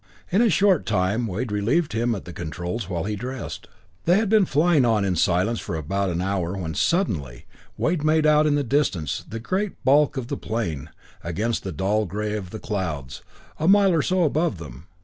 [0.31, 3.67] In a short time Wade relieved him at the controls while he dressed.
[4.05, 7.45] They had been flying on in silence for about an hour, when suddenly
[7.77, 10.89] Wade made out in the distance the great bulk of the plane,
[11.23, 13.21] against the dull gray of the clouds,
[13.59, 14.87] a mile or so above them.